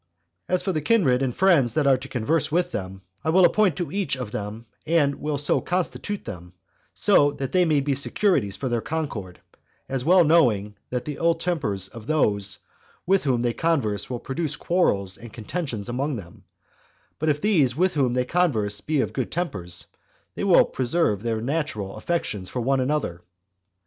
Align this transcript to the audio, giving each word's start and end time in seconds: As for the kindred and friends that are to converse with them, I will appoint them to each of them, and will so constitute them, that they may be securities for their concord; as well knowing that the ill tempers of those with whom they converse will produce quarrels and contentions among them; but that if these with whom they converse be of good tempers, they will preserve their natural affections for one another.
As 0.49 0.63
for 0.63 0.73
the 0.73 0.81
kindred 0.81 1.21
and 1.21 1.35
friends 1.35 1.75
that 1.75 1.85
are 1.85 1.95
to 1.99 2.07
converse 2.07 2.51
with 2.51 2.71
them, 2.71 3.03
I 3.23 3.29
will 3.29 3.45
appoint 3.45 3.75
them 3.75 3.85
to 3.91 3.95
each 3.95 4.17
of 4.17 4.31
them, 4.31 4.65
and 4.87 5.13
will 5.21 5.37
so 5.37 5.61
constitute 5.61 6.25
them, 6.25 6.53
that 7.05 7.49
they 7.51 7.65
may 7.65 7.81
be 7.81 7.93
securities 7.93 8.55
for 8.57 8.67
their 8.67 8.81
concord; 8.81 9.39
as 9.87 10.03
well 10.03 10.23
knowing 10.23 10.75
that 10.89 11.05
the 11.05 11.17
ill 11.19 11.35
tempers 11.35 11.87
of 11.87 12.07
those 12.07 12.57
with 13.05 13.25
whom 13.25 13.41
they 13.41 13.53
converse 13.53 14.09
will 14.09 14.17
produce 14.17 14.55
quarrels 14.55 15.19
and 15.19 15.33
contentions 15.33 15.87
among 15.87 16.15
them; 16.15 16.45
but 17.19 17.27
that 17.27 17.33
if 17.35 17.41
these 17.41 17.75
with 17.75 17.93
whom 17.93 18.13
they 18.13 18.25
converse 18.25 18.81
be 18.81 19.01
of 19.01 19.13
good 19.13 19.29
tempers, 19.31 19.85
they 20.33 20.43
will 20.43 20.65
preserve 20.65 21.21
their 21.21 21.41
natural 21.41 21.95
affections 21.95 22.49
for 22.49 22.59
one 22.61 22.79
another. 22.79 23.21